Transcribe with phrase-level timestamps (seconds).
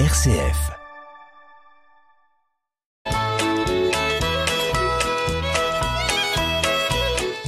[0.00, 0.72] RCF.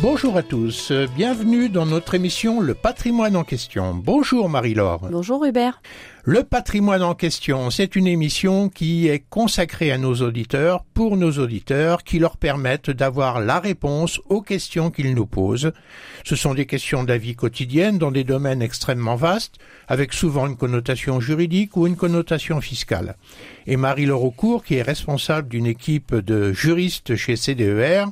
[0.01, 3.95] Bonjour à tous, bienvenue dans notre émission Le patrimoine en question.
[3.95, 5.09] Bonjour Marie-Laure.
[5.11, 5.83] Bonjour Hubert.
[6.29, 11.31] Le patrimoine en question, c'est une émission qui est consacrée à nos auditeurs, pour nos
[11.31, 15.71] auditeurs, qui leur permettent d'avoir la réponse aux questions qu'ils nous posent.
[16.25, 19.55] Ce sont des questions d'avis quotidienne dans des domaines extrêmement vastes,
[19.87, 23.15] avec souvent une connotation juridique ou une connotation fiscale.
[23.69, 28.07] Et Marie Laurocourt, qui est responsable d'une équipe de juristes chez CDER,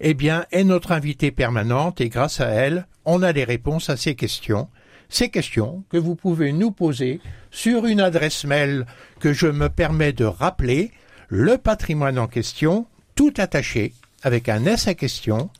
[0.00, 3.96] eh bien, est notre invitée permanente et grâce à elle, on a des réponses à
[3.96, 4.66] ces questions
[5.08, 8.86] ces questions que vous pouvez nous poser sur une adresse mail
[9.20, 10.90] que je me permets de rappeler,
[11.28, 15.50] le patrimoine en question, tout attaché, avec un S à question,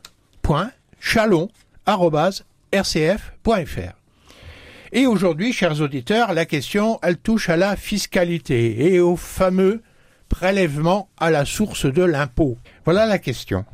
[0.41, 1.49] point, chalon,
[1.87, 3.93] rcf.fr.
[4.91, 9.81] Et aujourd'hui, chers auditeurs, la question, elle touche à la fiscalité et au fameux
[10.29, 12.57] prélèvement à la source de l'impôt.
[12.85, 13.65] Voilà la question.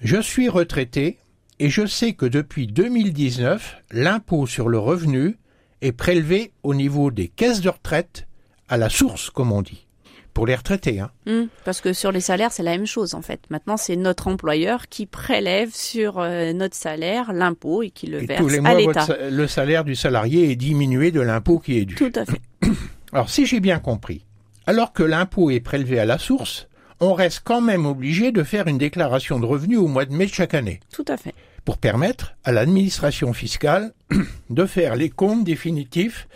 [0.00, 1.18] Je suis retraité
[1.60, 5.36] et je sais que depuis 2019, l'impôt sur le revenu
[5.80, 8.26] est prélevé au niveau des caisses de retraite
[8.68, 9.86] à la source, comme on dit.
[10.34, 11.00] Pour les retraités.
[11.00, 11.10] Hein.
[11.26, 13.40] Mmh, parce que sur les salaires, c'est la même chose en fait.
[13.50, 18.40] Maintenant, c'est notre employeur qui prélève sur euh, notre salaire l'impôt et qui le verse
[18.40, 19.06] tous les mois, à l'État.
[19.30, 21.96] Le salaire du salarié est diminué de l'impôt qui est dû.
[21.96, 22.40] Tout à fait.
[23.12, 24.26] Alors, si j'ai bien compris,
[24.66, 26.68] alors que l'impôt est prélevé à la source,
[27.00, 30.26] on reste quand même obligé de faire une déclaration de revenus au mois de mai
[30.26, 30.80] de chaque année.
[30.92, 31.34] Tout à fait
[31.68, 33.92] pour permettre à l'administration fiscale
[34.48, 36.26] de faire les comptes définitifs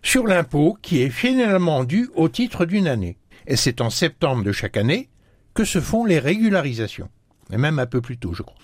[0.00, 3.16] sur l'impôt qui est finalement dû au titre d'une année.
[3.48, 5.08] Et c'est en septembre de chaque année
[5.54, 7.08] que se font les régularisations,
[7.52, 8.56] et même un peu plus tôt, je crois.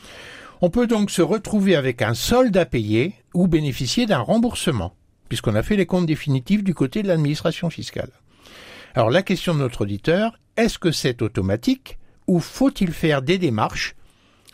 [0.61, 4.95] On peut donc se retrouver avec un solde à payer ou bénéficier d'un remboursement,
[5.29, 8.13] puisqu'on a fait les comptes définitifs du côté de l'administration fiscale.
[8.97, 13.95] Alors la question de notre auditeur, est-ce que c'est automatique ou faut-il faire des démarches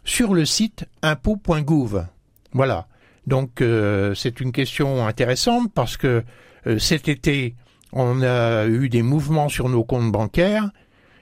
[0.04, 2.04] sur le site impôt.gouv.
[2.52, 2.88] Voilà.
[3.28, 6.24] Donc euh, c'est une question intéressante parce que
[6.66, 7.54] euh, cet été,
[7.92, 10.72] on a eu des mouvements sur nos comptes bancaires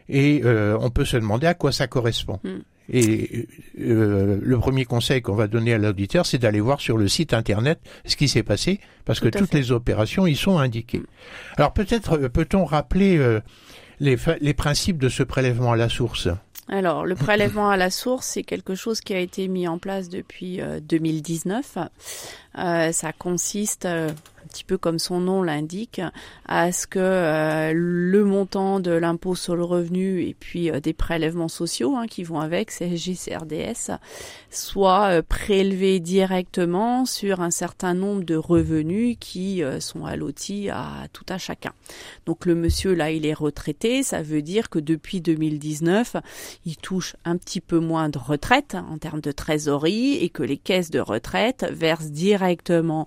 [0.09, 2.41] et euh, on peut se demander à quoi ça correspond.
[2.43, 2.61] Hmm.
[2.93, 3.47] Et
[3.77, 7.81] le premier conseil qu'on va donner à l'auditeur, c'est d'aller voir sur le site internet
[8.05, 10.99] ce qui s'est passé, parce que toutes les opérations y sont indiquées.
[10.99, 11.07] Hmm.
[11.57, 13.41] Alors peut-être peut-on rappeler
[14.01, 16.29] les, les principes de ce prélèvement à la source?
[16.73, 20.09] Alors, le prélèvement à la source, c'est quelque chose qui a été mis en place
[20.09, 21.79] depuis 2019.
[22.59, 24.09] Euh, ça consiste euh,
[24.51, 26.01] petit peu comme son nom l'indique,
[26.47, 31.49] à ce que euh, le montant de l'impôt sur le revenu et puis des prélèvements
[31.49, 33.93] sociaux hein, qui vont avec, CSG, CRDS,
[34.51, 41.39] soit prélevé directement sur un certain nombre de revenus qui sont allotis à tout à
[41.39, 41.73] chacun.
[42.27, 46.17] Donc le monsieur là, il est retraité, ça veut dire que depuis 2019,
[46.67, 50.57] il touche un petit peu moins de retraite en termes de trésorerie et que les
[50.57, 53.07] caisses de retraite versent directement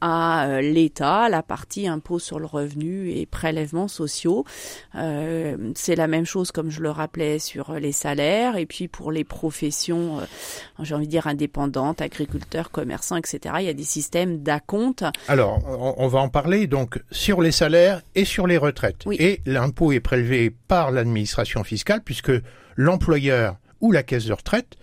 [0.00, 4.44] à euh, l'État, la partie impôt sur le revenu et prélèvements sociaux.
[4.94, 9.10] Euh, c'est la même chose, comme je le rappelais, sur les salaires et puis pour
[9.10, 10.24] les professions, euh,
[10.82, 13.54] j'ai envie de dire indépendantes, agriculteurs, commerçants, etc.
[13.60, 15.04] Il y a des systèmes d'acompte.
[15.28, 19.04] Alors, on, va en parler donc sur les salaires et sur les retraites.
[19.12, 22.32] Et l'impôt est prélevé par l'administration fiscale puisque
[22.76, 24.76] l'employeur ou la caisse de retraite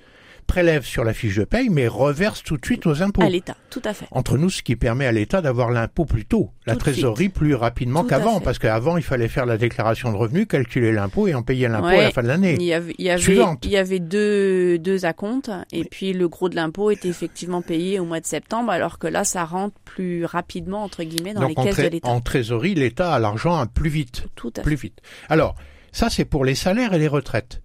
[0.52, 3.22] prélève sur la fiche de paye, mais reverse tout de suite aux impôts.
[3.22, 4.06] À l'État, tout à fait.
[4.12, 8.04] Entre nous, ce qui permet à l'État d'avoir l'impôt plus tôt, la trésorerie plus rapidement
[8.04, 11.70] qu'avant, parce qu'avant, il fallait faire la déclaration de revenus, calculer l'impôt et en payer
[11.70, 12.58] l'impôt à la fin de l'année.
[12.60, 16.28] Il y avait, il y avait, il y avait deux, deux acomptes, et puis le
[16.28, 19.80] gros de l'impôt était effectivement payé au mois de septembre, alors que là, ça rentre
[19.86, 22.10] plus rapidement, entre guillemets, dans les caisses de l'État.
[22.10, 24.26] En trésorerie, l'État a l'argent plus vite.
[24.36, 25.00] Tout à plus vite.
[25.30, 25.56] Alors,
[25.94, 27.62] ça, c'est pour les salaires et les retraites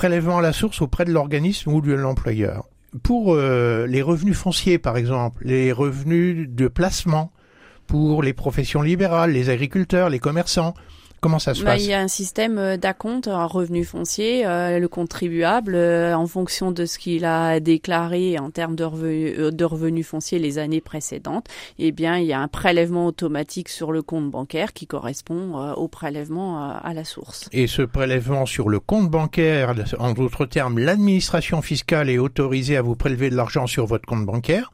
[0.00, 2.70] prélèvement à la source auprès de l'organisme ou de l'employeur.
[3.02, 7.32] Pour euh, les revenus fonciers, par exemple, les revenus de placement
[7.86, 10.72] pour les professions libérales, les agriculteurs, les commerçants,
[11.20, 14.46] Comment ça se bah, passe Il y a un système euh, d'acompte, un revenu foncier.
[14.46, 19.36] Euh, le contribuable, euh, en fonction de ce qu'il a déclaré en termes de revenus,
[19.38, 21.46] de revenus fonciers les années précédentes,
[21.78, 25.88] eh bien, il y a un prélèvement automatique sur le compte bancaire qui correspond au
[25.88, 27.48] prélèvement à la source.
[27.52, 32.82] Et ce prélèvement sur le compte bancaire, en d'autres termes, l'administration fiscale est autorisée à
[32.82, 34.72] vous prélever de l'argent sur votre compte bancaire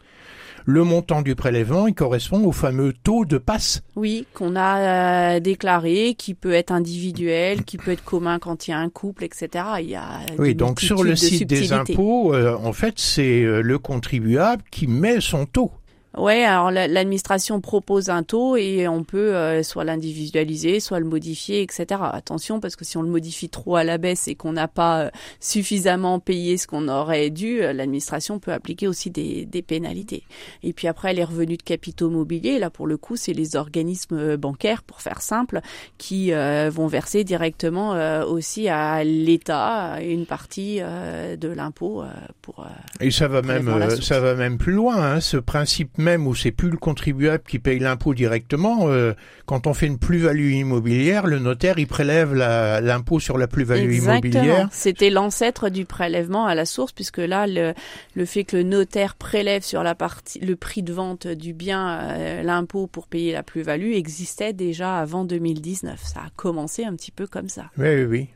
[0.67, 3.83] le montant du prélèvement, il correspond au fameux taux de passe.
[3.95, 8.73] Oui, qu'on a euh, déclaré, qui peut être individuel, qui peut être commun quand il
[8.73, 9.65] y a un couple, etc.
[9.81, 13.63] Il y a oui, donc sur le site des impôts, euh, en fait, c'est euh,
[13.63, 15.71] le contribuable qui met son taux.
[16.17, 21.61] Ouais, alors l'administration propose un taux et on peut euh, soit l'individualiser, soit le modifier,
[21.61, 22.01] etc.
[22.11, 25.03] Attention parce que si on le modifie trop à la baisse et qu'on n'a pas
[25.03, 25.11] euh,
[25.41, 30.23] suffisamment payé ce qu'on aurait dû, euh, l'administration peut appliquer aussi des, des, pénalités.
[30.63, 34.37] Et puis après les revenus de capitaux mobiliers, là pour le coup c'est les organismes
[34.39, 35.61] bancaires, pour faire simple,
[35.99, 37.91] qui vont verser directement
[38.27, 42.05] aussi à l'État une partie de l'impôt
[42.43, 42.65] pour.
[43.01, 46.53] et ça va même ça va même plus loin, hein, ce principe même où c'est
[46.53, 49.15] plus le contribuable qui paye l'impôt directement, euh,
[49.47, 54.69] quand on fait une plus-value immobilière, le notaire il prélève l'impôt sur la plus-value immobilière.
[54.71, 57.75] C'était l'ancêtre du prélèvement à la source, puisque là le,
[58.15, 62.01] le, fait que le notaire prélève sur la partie le prix de vente du bien
[62.01, 66.01] euh, l'impôt pour payer la plus-value existait déjà avant 2019.
[66.03, 67.71] Ça a commencé un petit peu comme ça.
[67.79, 68.29] Oui, oui, oui.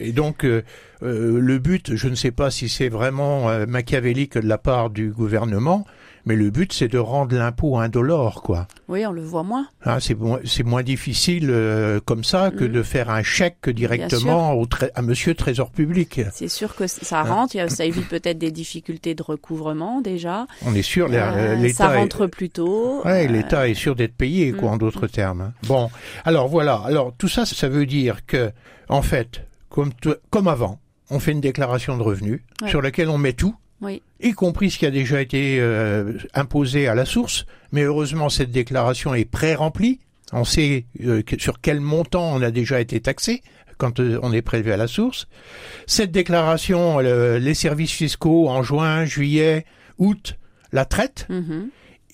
[0.00, 0.62] Et donc euh,
[1.00, 5.86] le but, je ne sais pas si c'est vraiment machiavélique de la part du gouvernement,
[6.26, 8.66] mais le but, c'est de rendre l'impôt indolore, quoi.
[8.88, 9.68] Oui, on le voit moins.
[9.84, 12.72] Ah, c'est c'est moins difficile euh, comme ça que mm.
[12.72, 16.20] de faire un chèque directement au à Monsieur Trésor Public.
[16.32, 17.70] C'est sûr que ça hein rentre.
[17.70, 20.48] Ça évite peut-être des difficultés de recouvrement déjà.
[20.66, 21.08] On est sûr.
[21.12, 23.02] Euh, l'État ça rentre plus tôt.
[23.04, 24.78] Ouais, l'État est sûr d'être payé, quoi, en mm.
[24.78, 25.40] d'autres termes.
[25.42, 25.52] Hein.
[25.68, 25.90] Bon,
[26.24, 26.82] alors voilà.
[26.84, 28.50] Alors tout ça, ça veut dire que,
[28.88, 29.92] en fait, comme
[30.30, 34.02] comme avant, on fait une déclaration de revenus sur laquelle on met tout oui.
[34.20, 37.46] y compris ce qui a déjà été euh, imposé à la source.
[37.72, 40.00] Mais heureusement, cette déclaration est pré-remplie.
[40.32, 43.42] On sait euh, sur quel montant on a déjà été taxé
[43.78, 45.28] quand euh, on est prélevé à la source.
[45.86, 49.66] Cette déclaration, les services fiscaux en juin, juillet,
[49.98, 50.36] août
[50.72, 51.26] la traitent.
[51.30, 51.68] Mm-hmm.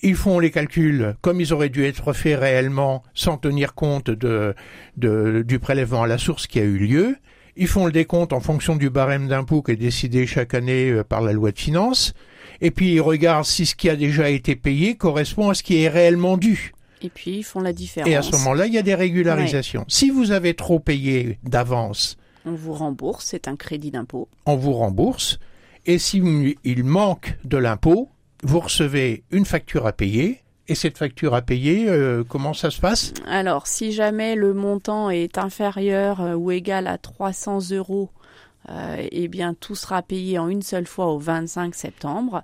[0.05, 4.53] Ils font les calculs comme ils auraient dû être faits réellement sans tenir compte de,
[4.97, 7.15] de, du prélèvement à la source qui a eu lieu.
[7.55, 11.03] Ils font le décompte en fonction du barème d'impôt qui est décidé chaque année euh,
[11.03, 12.13] par la loi de finances.
[12.61, 15.81] Et puis ils regardent si ce qui a déjà été payé correspond à ce qui
[15.81, 16.73] est réellement dû.
[17.01, 18.09] Et puis ils font la différence.
[18.09, 19.85] Et à ce moment-là, il y a des régularisations.
[19.87, 24.27] Si vous avez trop payé d'avance, on vous rembourse, c'est un crédit d'impôt.
[24.45, 25.39] On vous rembourse.
[25.85, 26.21] Et si
[26.63, 28.09] il manque de l'impôt,
[28.43, 32.79] vous recevez une facture à payer et cette facture à payer, euh, comment ça se
[32.79, 33.13] passe?
[33.27, 38.09] Alors, si jamais le montant est inférieur euh, ou égal à 300 euros,
[38.69, 42.43] euh, eh bien tout sera payé en une seule fois au 25 septembre.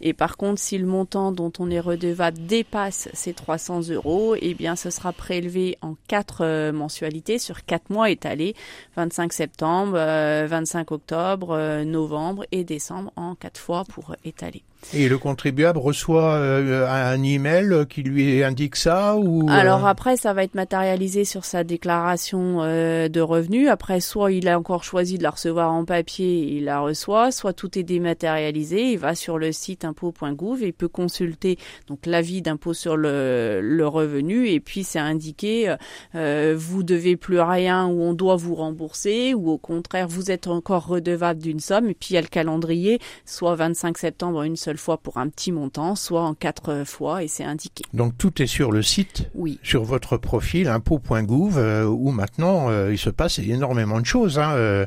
[0.00, 4.54] Et par contre, si le montant dont on est redevable dépasse ces 300 euros, eh
[4.54, 8.54] bien ce sera prélevé en quatre mensualités sur quatre mois étalés
[8.96, 14.62] 25 septembre, 25 octobre, novembre et décembre en quatre fois pour étaler.
[14.94, 20.16] Et le contribuable reçoit euh, un email qui lui indique ça ou euh, Alors après,
[20.16, 23.68] ça va être matérialisé sur sa déclaration euh, de revenus.
[23.68, 27.52] Après, soit il a encore choisi de la recevoir en papier, il la reçoit, soit
[27.52, 28.92] tout est dématérialisé.
[28.92, 33.60] Il va sur le site impôt.gouv et il peut consulter donc l'avis d'impôt sur le,
[33.62, 35.74] le, revenu et puis c'est indiqué
[36.14, 40.86] vous devez plus rien ou on doit vous rembourser ou au contraire vous êtes encore
[40.86, 44.78] redevable d'une somme et puis il y a le calendrier, soit 25 septembre une seule
[44.78, 47.84] fois pour un petit montant, soit en quatre fois, et c'est indiqué.
[47.94, 49.58] Donc tout est sur le site, oui.
[49.62, 54.52] sur votre profil impôt.gouv, euh, où maintenant euh, il se passe énormément de choses, hein,
[54.52, 54.86] euh,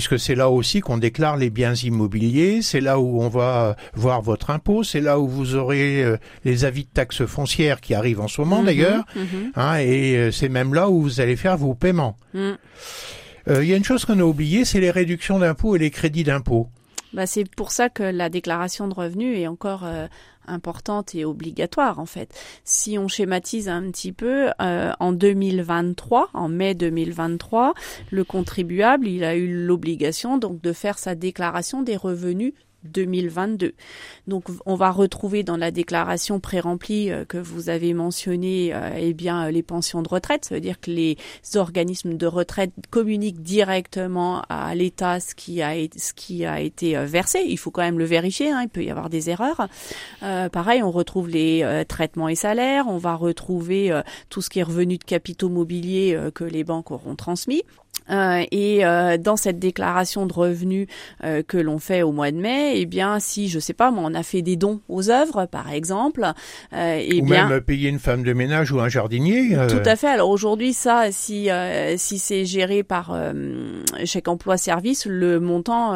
[0.00, 4.22] puisque c'est là aussi qu'on déclare les biens immobiliers, c'est là où on va voir
[4.22, 6.02] votre impôt, c'est là où vous aurez
[6.46, 9.52] les avis de taxes foncières qui arrivent en ce moment mhm, d'ailleurs, mhm.
[9.56, 12.16] hein, et c'est même là où vous allez faire vos paiements.
[12.32, 12.52] Mm.
[13.50, 16.24] Il y a une chose qu'on a oubliée, c'est les réductions d'impôts et les crédits
[16.24, 16.70] d'impôts.
[17.12, 20.06] Bah, c'est pour ça que la déclaration de revenus est encore euh,
[20.46, 22.32] importante et obligatoire en fait.
[22.64, 27.74] Si on schématise un petit peu, euh, en 2023, en mai 2023,
[28.10, 32.52] le contribuable, il a eu l'obligation donc de faire sa déclaration des revenus
[32.84, 33.74] 2022.
[34.26, 39.12] Donc on va retrouver dans la déclaration pré-remplie euh, que vous avez mentionné euh, eh
[39.12, 41.16] bien les pensions de retraite, ça veut dire que les
[41.54, 47.06] organismes de retraite communiquent directement à l'État ce qui a ce qui a été euh,
[47.06, 47.44] versé.
[47.46, 49.68] Il faut quand même le vérifier, hein, il peut y avoir des erreurs.
[50.20, 54.98] pareil, on retrouve les traitements et salaires, on va retrouver tout ce qui est revenu
[54.98, 57.62] de capitaux mobiliers que les banques auront transmis.
[58.10, 60.86] Euh, et euh, dans cette déclaration de revenus
[61.24, 64.04] euh, que l'on fait au mois de mai, eh bien, si je sais pas, moi,
[64.06, 66.26] on a fait des dons aux œuvres, par exemple,
[66.72, 69.56] eh ou bien, même payer une femme de ménage ou un jardinier.
[69.68, 70.08] Tout à fait.
[70.08, 71.48] Alors aujourd'hui, ça, si
[71.96, 73.16] si c'est géré par
[74.04, 75.94] chèque emploi service, le montant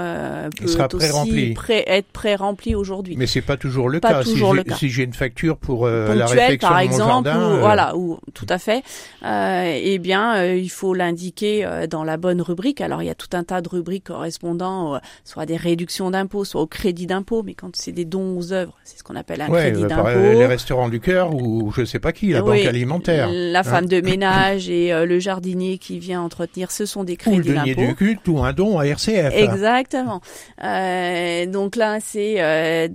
[0.56, 3.16] peut sera aussi pré être pré-rempli aujourd'hui.
[3.16, 4.22] Mais c'est pas toujours le cas.
[4.22, 6.26] si j'ai une facture pour la
[6.60, 8.82] par de exemple, mon jardin, ou, voilà, ou tout à fait,
[9.24, 12.80] eh bien, il faut l'indiquer dans dans la bonne rubrique.
[12.80, 16.44] Alors il y a tout un tas de rubriques correspondant soit à des réductions d'impôts,
[16.44, 19.40] soit au crédit d'impôt, mais quand c'est des dons aux œuvres, c'est ce qu'on appelle
[19.40, 20.08] un crédit bah, d'impôt.
[20.08, 23.28] Les restaurants du cœur ou je sais pas qui, la banque alimentaire.
[23.32, 23.62] La hein.
[23.62, 27.80] femme de ménage et le jardinier qui vient entretenir, ce sont des crédits d'impôt.
[27.80, 29.32] Ou le du culte ou un don à RCF.
[29.34, 30.20] Exactement.
[30.58, 32.42] donc là, c'est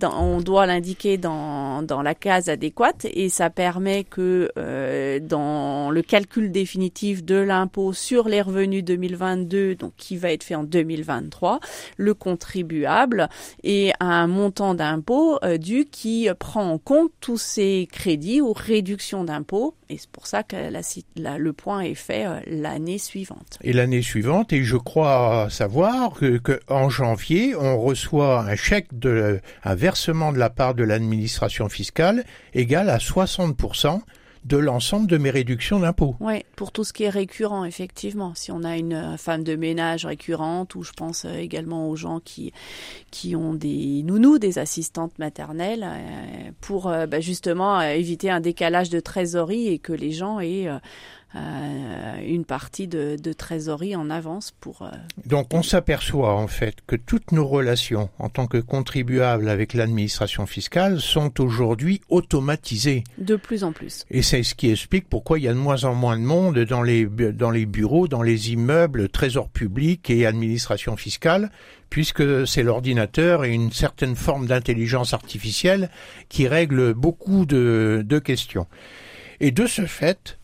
[0.03, 6.01] on doit l'indiquer dans, dans la case adéquate et ça permet que euh, dans le
[6.01, 11.59] calcul définitif de l'impôt sur les revenus 2022, donc qui va être fait en 2023,
[11.97, 13.29] le contribuable
[13.63, 19.23] ait un montant d'impôt euh, dû qui prend en compte tous ces crédits ou réductions
[19.23, 23.57] d'impôts et c'est pour ça que le point est fait euh, l'année suivante.
[23.63, 28.87] Et l'année suivante, et je crois savoir que, que, en janvier, on reçoit un chèque
[28.91, 34.01] de un versement de la part de l'administration fiscale égal à 60%
[34.45, 36.15] de l'ensemble de mes réductions d'impôts.
[36.19, 38.33] Oui, pour tout ce qui est récurrent, effectivement.
[38.35, 41.95] Si on a une euh, femme de ménage récurrente, ou je pense euh, également aux
[41.95, 42.53] gens qui,
[43.11, 48.99] qui ont des nounous, des assistantes maternelles, euh, pour bah, justement éviter un décalage de
[48.99, 50.69] trésorerie et que les gens aient
[51.35, 54.81] une partie de, de, trésorerie en avance pour.
[54.81, 54.89] Euh,
[55.25, 60.47] Donc on s'aperçoit en fait que toutes nos relations en tant que contribuables avec l'administration
[60.47, 63.03] fiscale sont aujourd'hui automatisées.
[63.19, 64.05] De plus en plus.
[64.09, 66.59] Et c'est ce qui explique pourquoi il y a de moins en moins de monde
[66.59, 71.51] dans les dans les bureaux, dans les immeubles, trésor public et administration fiscale,
[71.89, 75.89] puisque c'est l'ordinateur et une certaine forme d'intelligence artificielle
[76.27, 78.67] qui règle beaucoup de, de questions.
[79.39, 80.38] Et de ce fait,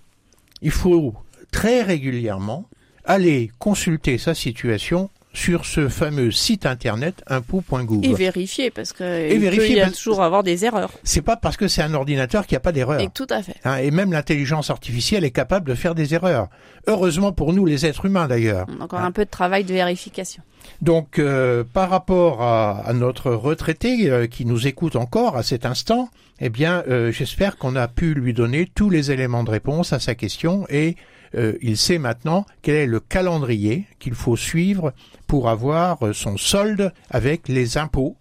[0.65, 1.13] il faut
[1.51, 2.67] très régulièrement
[3.05, 8.03] aller consulter sa situation sur ce fameux site internet impôt.gouv.
[8.03, 10.91] Et vérifier, parce que et peut y a toujours avoir des erreurs.
[11.03, 12.99] C'est pas parce que c'est un ordinateur qu'il n'y a pas d'erreur.
[12.99, 13.55] Et tout à fait.
[13.63, 16.47] Hein, et même l'intelligence artificielle est capable de faire des erreurs.
[16.87, 18.65] Heureusement pour nous, les êtres humains d'ailleurs.
[18.79, 20.43] Encore un peu de travail de vérification.
[20.81, 26.09] Donc, euh, par rapport à, notre retraité euh, qui nous écoute encore à cet instant,
[26.39, 29.99] eh bien, euh, j'espère qu'on a pu lui donner tous les éléments de réponse à
[29.99, 30.95] sa question et
[31.35, 34.93] euh, il sait maintenant quel est le calendrier qu'il faut suivre
[35.27, 38.15] pour avoir euh, son solde avec les impôts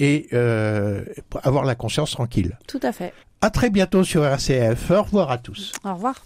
[0.00, 0.28] et
[1.42, 2.56] avoir la conscience tranquille.
[2.68, 3.12] Tout à fait.
[3.40, 4.92] À très bientôt sur RCF.
[4.92, 5.72] Au revoir à tous.
[5.84, 6.22] Au revoir.